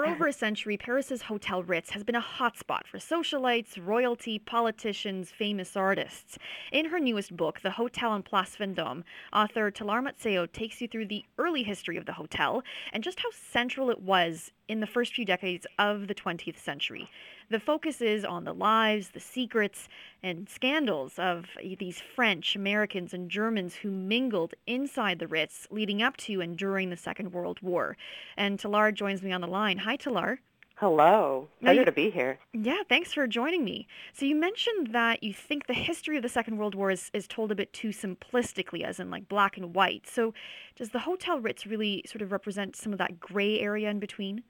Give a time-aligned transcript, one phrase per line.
[0.00, 5.30] For over a century, Paris's Hotel Ritz has been a hotspot for socialites, royalty, politicians,
[5.30, 6.38] famous artists.
[6.72, 11.08] In her newest book, The Hotel on Place Vendôme, author Tilar Mazzeo takes you through
[11.08, 12.62] the early history of the hotel
[12.94, 17.10] and just how central it was in the first few decades of the 20th century.
[17.50, 19.88] The focus is on the lives, the secrets,
[20.22, 21.46] and scandals of
[21.80, 26.90] these French, Americans, and Germans who mingled inside the Ritz leading up to and during
[26.90, 27.96] the Second World War.
[28.36, 29.78] And Tilar joins me on the line.
[29.78, 30.38] Hi, Tilar.
[30.76, 31.48] Hello.
[31.60, 32.38] Pleasure you, to be here.
[32.54, 33.86] Yeah, thanks for joining me.
[34.14, 37.28] So you mentioned that you think the history of the Second World War is, is
[37.28, 40.08] told a bit too simplistically, as in like black and white.
[40.08, 40.32] So
[40.76, 44.42] does the Hotel Ritz really sort of represent some of that gray area in between?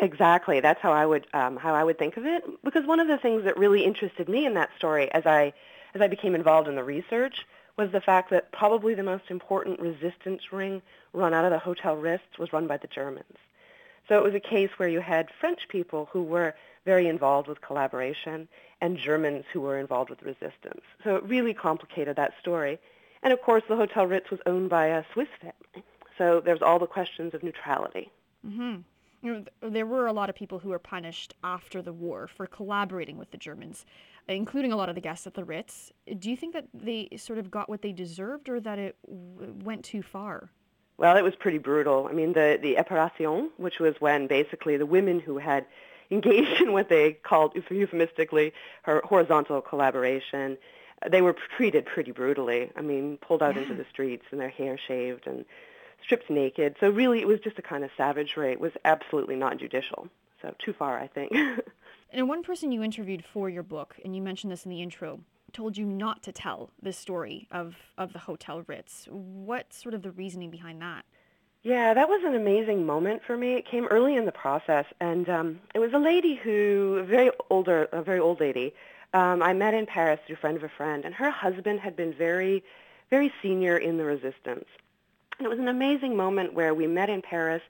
[0.00, 0.58] Exactly.
[0.58, 2.42] That's how I would um, how I would think of it.
[2.64, 5.52] Because one of the things that really interested me in that story, as I
[5.94, 7.46] as I became involved in the research,
[7.78, 11.94] was the fact that probably the most important resistance ring run out of the Hotel
[11.94, 13.36] Ritz was run by the Germans.
[14.08, 17.60] So it was a case where you had French people who were very involved with
[17.60, 18.48] collaboration
[18.80, 20.82] and Germans who were involved with resistance.
[21.04, 22.78] So it really complicated that story.
[23.22, 25.84] And of course, the Hotel Ritz was owned by a Swiss family.
[26.18, 28.10] So there's all the questions of neutrality.
[28.46, 28.80] Mm-hmm
[29.22, 32.46] you know, there were a lot of people who were punished after the war for
[32.46, 33.86] collaborating with the Germans,
[34.28, 35.92] including a lot of the guests at the Ritz.
[36.18, 39.54] Do you think that they sort of got what they deserved, or that it w-
[39.62, 40.50] went too far?
[40.98, 42.06] Well, it was pretty brutal.
[42.08, 45.66] I mean, the the épuration, which was when basically the women who had
[46.10, 50.58] engaged in what they called euphemistically her horizontal collaboration,
[51.10, 52.70] they were treated pretty brutally.
[52.76, 53.62] I mean, pulled out yeah.
[53.62, 55.44] into the streets and their hair shaved and
[56.04, 56.76] stripped naked.
[56.80, 58.52] So really, it was just a kind of savagery.
[58.52, 60.08] It was absolutely not judicial.
[60.40, 61.32] So too far, I think.
[62.12, 65.20] and one person you interviewed for your book, and you mentioned this in the intro,
[65.52, 69.06] told you not to tell the story of, of the Hotel Ritz.
[69.10, 71.04] What's sort of the reasoning behind that?
[71.62, 73.54] Yeah, that was an amazing moment for me.
[73.54, 77.30] It came early in the process, and um, it was a lady who, a very
[77.50, 78.74] older, a very old lady.
[79.14, 82.12] Um, I met in Paris through friend of a friend, and her husband had been
[82.12, 82.64] very,
[83.10, 84.64] very senior in the resistance.
[85.38, 87.62] And it was an amazing moment where we met in Paris,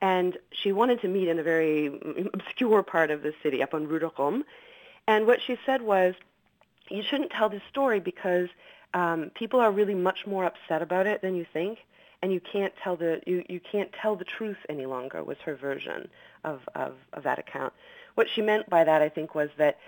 [0.00, 1.86] and she wanted to meet in a very
[2.32, 4.44] obscure part of the city, up on Rue de Rome.
[5.06, 6.14] And what she said was,
[6.90, 8.48] you shouldn't tell this story because
[8.92, 11.78] um, people are really much more upset about it than you think,
[12.22, 15.22] and you can't tell the you, you can't tell the truth any longer.
[15.22, 16.08] Was her version
[16.44, 17.72] of, of, of that account.
[18.14, 19.78] What she meant by that, I think, was that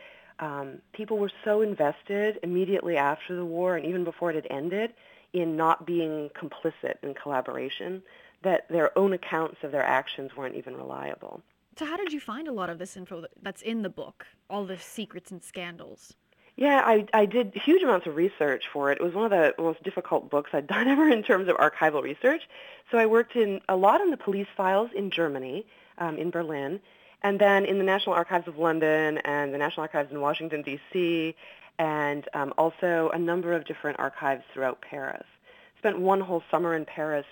[0.40, 4.92] um, people were so invested immediately after the war and even before it had ended
[5.32, 8.02] in not being complicit in collaboration
[8.42, 11.40] that their own accounts of their actions weren't even reliable.
[11.78, 14.64] So, how did you find a lot of this info that's in the book, all
[14.64, 16.14] the secrets and scandals?
[16.56, 18.98] Yeah, I, I did huge amounts of research for it.
[18.98, 22.02] It was one of the most difficult books I'd done ever in terms of archival
[22.02, 22.42] research.
[22.90, 25.66] So I worked in a lot in the police files in Germany,
[25.98, 26.80] um, in Berlin,
[27.22, 31.34] and then in the National Archives of London and the National Archives in Washington, D.C.,
[31.78, 35.26] and um, also a number of different archives throughout Paris.
[35.78, 37.26] Spent one whole summer in Paris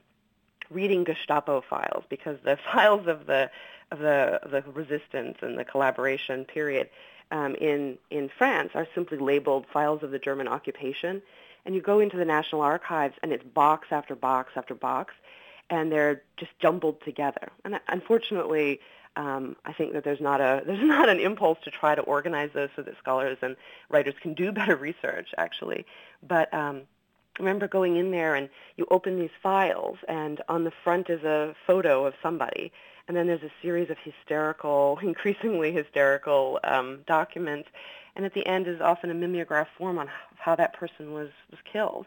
[0.70, 3.50] reading Gestapo files because the files of the
[3.90, 6.88] of the the resistance and the collaboration period
[7.30, 11.22] um, in in France are simply labeled files of the German occupation,
[11.64, 15.14] and you go into the National Archives and it's box after box after box,
[15.70, 17.48] and they're just jumbled together.
[17.64, 18.80] And unfortunately,
[19.16, 22.50] um, I think that there's not a there's not an impulse to try to organize
[22.52, 23.56] those so that scholars and
[23.88, 25.86] writers can do better research actually.
[26.26, 26.82] But um,
[27.38, 31.54] remember going in there and you open these files and on the front is a
[31.66, 32.72] photo of somebody
[33.06, 37.68] and then there's a series of hysterical, increasingly hysterical um, documents
[38.16, 40.08] and at the end is often a mimeograph form on
[40.38, 42.06] how that person was was killed.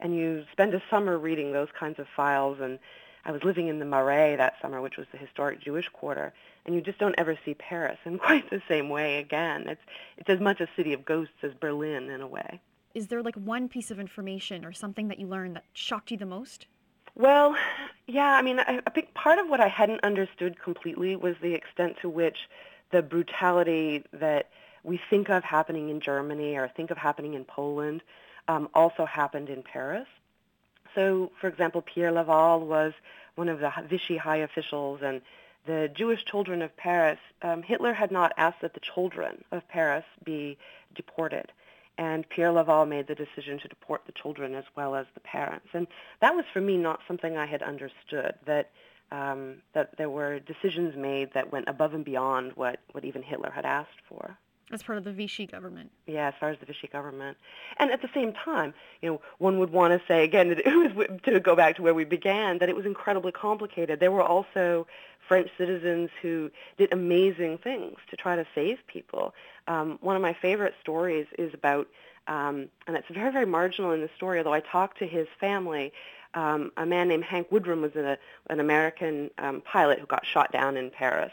[0.00, 2.78] And you spend a summer reading those kinds of files and
[3.24, 6.32] I was living in the Marais that summer, which was the historic Jewish quarter,
[6.66, 9.68] and you just don't ever see Paris in quite the same way again.
[9.68, 9.82] It's
[10.16, 12.60] it's as much a city of ghosts as Berlin in a way.
[12.94, 16.16] Is there like one piece of information or something that you learned that shocked you
[16.16, 16.66] the most?
[17.14, 17.56] Well,
[18.06, 21.54] yeah, I mean, I, I think part of what I hadn't understood completely was the
[21.54, 22.48] extent to which
[22.90, 24.48] the brutality that
[24.82, 28.02] we think of happening in Germany or think of happening in Poland
[28.48, 30.08] um, also happened in Paris.
[30.94, 32.92] So, for example, Pierre Laval was
[33.34, 35.22] one of the Vichy high officials, and
[35.66, 40.04] the Jewish children of Paris, um, Hitler had not asked that the children of Paris
[40.24, 40.58] be
[40.94, 41.52] deported.
[41.98, 45.68] And Pierre Laval made the decision to deport the children as well as the parents.
[45.72, 45.86] And
[46.20, 48.70] that was for me not something I had understood, that,
[49.10, 53.50] um, that there were decisions made that went above and beyond what, what even Hitler
[53.50, 54.38] had asked for.
[54.70, 55.90] As part of the Vichy government.
[56.06, 57.36] Yeah, as far as the Vichy government.
[57.78, 58.72] And at the same time,
[59.02, 60.48] you know, one would want to say, again,
[60.94, 64.00] was, to go back to where we began, that it was incredibly complicated.
[64.00, 64.86] There were also
[65.28, 69.34] French citizens who did amazing things to try to save people.
[69.68, 71.88] Um, one of my favorite stories is about,
[72.26, 75.92] um, and it's very, very marginal in the story, although I talked to his family,
[76.34, 78.18] um, a man named Hank Woodrum was a,
[78.48, 81.32] an American um, pilot who got shot down in Paris.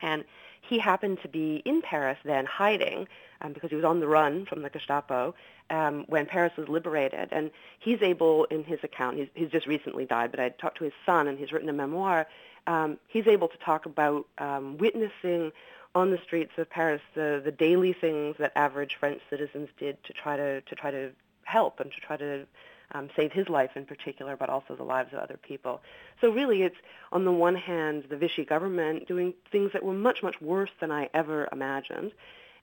[0.00, 0.24] And
[0.68, 3.08] he happened to be in Paris then hiding
[3.40, 5.34] um, because he was on the run from the Gestapo
[5.70, 7.28] um, when Paris was liberated.
[7.32, 10.84] And he's able, in his account, he's, he's just recently died, but I talked to
[10.84, 12.26] his son and he's written a memoir.
[12.66, 15.52] Um, he's able to talk about um, witnessing
[15.94, 20.12] on the streets of Paris the, the daily things that average French citizens did to
[20.12, 21.10] try to, to try to
[21.44, 22.46] help and to try to
[22.92, 25.80] um, save his life in particular, but also the lives of other people.
[26.20, 26.76] So really, it's
[27.12, 30.90] on the one hand the Vichy government doing things that were much, much worse than
[30.90, 32.12] I ever imagined,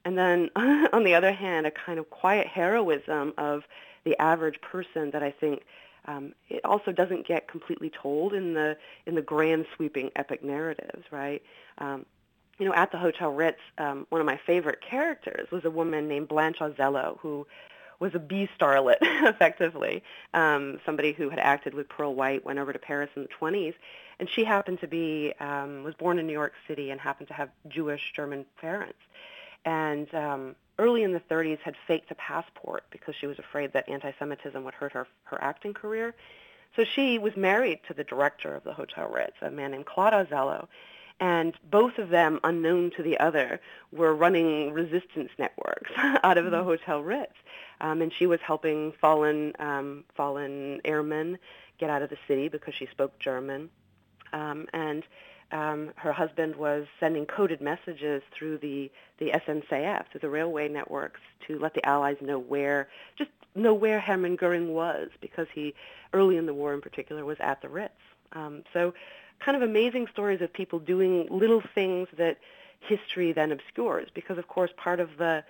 [0.03, 3.63] and then on the other hand, a kind of quiet heroism of
[4.03, 5.63] the average person that I think
[6.07, 11.03] um, it also doesn't get completely told in the in the grand sweeping epic narratives,
[11.11, 11.41] right?
[11.79, 12.05] Um,
[12.57, 16.07] you know, at the Hotel Ritz, um, one of my favorite characters was a woman
[16.07, 17.45] named Blanche Auzello, who
[17.99, 20.03] was a B starlet, effectively.
[20.33, 23.73] Um, somebody who had acted with Pearl White went over to Paris in the 20s,
[24.19, 27.33] and she happened to be um, was born in New York City and happened to
[27.33, 28.99] have Jewish German parents,
[29.65, 33.87] and um, early in the 30s had faked a passport because she was afraid that
[33.89, 36.13] anti-Semitism would hurt her her acting career.
[36.75, 40.11] So she was married to the director of the Hotel Ritz, a man named Claude
[40.11, 40.67] Auzello,
[41.19, 43.61] and both of them, unknown to the other,
[43.91, 46.65] were running resistance networks out of the mm-hmm.
[46.65, 47.33] Hotel Ritz.
[47.81, 51.37] Um, and she was helping fallen um, fallen airmen
[51.77, 53.69] get out of the city because she spoke German.
[54.33, 55.03] Um, and
[55.51, 61.21] um, her husband was sending coded messages through the, the SNCF, through the railway networks,
[61.47, 65.73] to let the Allies know where, just know where Hermann Goering was, because he,
[66.13, 67.93] early in the war in particular, was at the Ritz.
[68.33, 68.93] Um, so
[69.39, 72.37] kind of amazing stories of people doing little things that
[72.79, 75.43] history then obscures, because of course part of the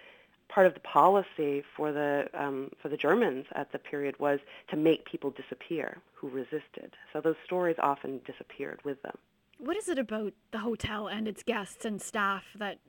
[0.49, 4.39] part of the policy for the um, for the Germans at the period was
[4.69, 6.95] to make people disappear who resisted.
[7.11, 9.17] So those stories often disappeared with them.
[9.57, 12.79] What is it about the hotel and its guests and staff that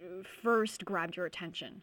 [0.42, 1.82] first grabbed your attention?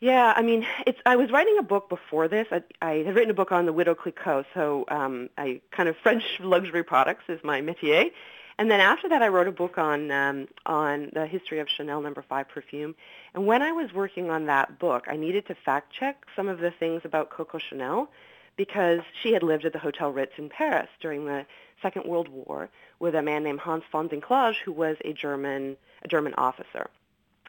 [0.00, 0.98] Yeah, I mean, it's.
[1.06, 2.48] I was writing a book before this.
[2.50, 5.96] I, I had written a book on the Widow Clicquot, so um, I kind of
[6.02, 8.10] French luxury products is my métier.
[8.58, 12.00] And then after that, I wrote a book on um, on the history of Chanel
[12.00, 12.26] Number no.
[12.28, 12.94] Five perfume.
[13.34, 16.58] And when I was working on that book, I needed to fact check some of
[16.58, 18.08] the things about Coco Chanel
[18.56, 21.46] because she had lived at the Hotel Ritz in Paris during the
[21.80, 22.68] Second World War
[22.98, 26.90] with a man named Hans von Dincklage, who was a German a German officer.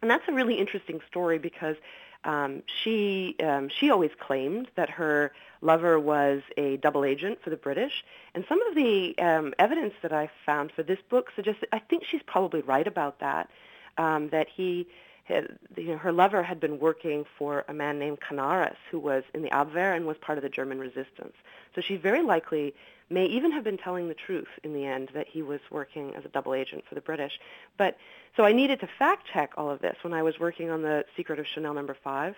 [0.03, 1.77] And that's a really interesting story because
[2.25, 7.55] um, she um, she always claimed that her lover was a double agent for the
[7.55, 8.03] British,
[8.35, 11.79] and some of the um, evidence that I found for this book suggests that I
[11.79, 13.49] think she's probably right about that.
[13.97, 14.87] Um, that he,
[15.23, 15.57] had,
[15.99, 19.95] her lover had been working for a man named Canaris, who was in the Abwehr
[19.95, 21.33] and was part of the German resistance.
[21.75, 22.73] So she very likely
[23.09, 26.25] may even have been telling the truth in the end that he was working as
[26.25, 27.39] a double agent for the British.
[27.77, 27.97] But
[28.35, 31.05] so I needed to fact check all of this when I was working on the
[31.15, 32.35] secret of Chanel number 5.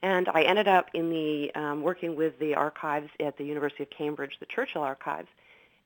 [0.00, 3.90] And I ended up in the um, working with the archives at the University of
[3.90, 5.28] Cambridge, the Churchill archives.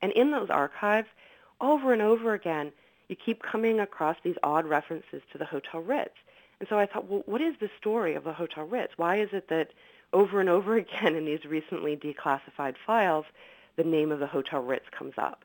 [0.03, 1.09] And in those archives,
[1.61, 2.73] over and over again,
[3.13, 6.15] you keep coming across these odd references to the Hotel Ritz.
[6.61, 8.95] And so I thought, well, what is the story of the Hotel Ritz?
[8.97, 9.73] Why is it that
[10.15, 13.27] over and over again in these recently declassified files,
[13.77, 15.45] the name of the Hotel Ritz comes up.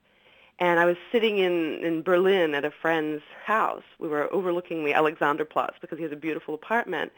[0.59, 3.83] And I was sitting in, in Berlin at a friend's house.
[3.99, 7.11] We were overlooking the Alexanderplatz because he has a beautiful apartment.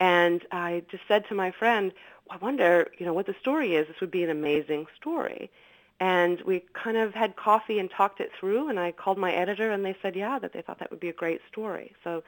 [0.00, 1.92] And I just said to my friend,
[2.28, 3.88] well, I wonder, you know, what the story is.
[3.88, 5.50] This would be an amazing story.
[6.00, 8.68] And we kind of had coffee and talked it through.
[8.68, 11.08] And I called my editor, and they said, yeah, that they thought that would be
[11.08, 11.94] a great story.
[12.02, 12.22] So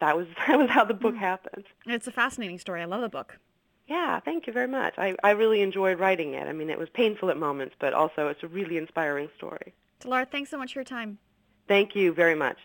[0.00, 1.18] that was that was how the book mm.
[1.18, 1.64] happened.
[1.86, 2.82] It's a fascinating story.
[2.82, 3.38] I love the book.
[3.86, 4.94] Yeah, thank you very much.
[4.98, 6.46] I, I really enjoyed writing it.
[6.46, 9.72] I mean, it was painful at moments, but also it's a really inspiring story.
[10.00, 11.18] Tilar, thanks so much for your time.
[11.66, 12.58] Thank you very much.